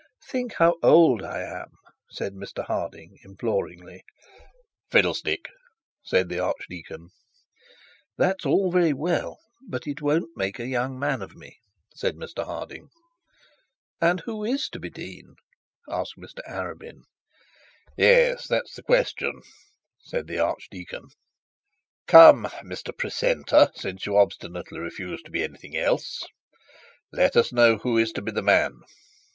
[0.25, 1.77] 'Think how old I am,'
[2.09, 4.03] said Mr Harding imploringly.
[4.89, 5.47] 'Fiddlestick!'
[6.01, 7.09] said the archdeacon.
[8.17, 9.37] 'That's all very well,
[9.69, 11.59] but it won't make a young man of me,'
[11.93, 12.89] said Mr Harding.
[14.01, 15.35] 'And who is to be the dean?'
[15.87, 17.03] asked Mr Arabin.
[17.95, 19.43] 'Yes, that is the question,'
[19.99, 21.09] said the archdeacon.
[22.07, 26.25] 'Come, Mr Precentor, since you obstinately refuse to be anything else,
[27.11, 28.79] let us know who is to be the man.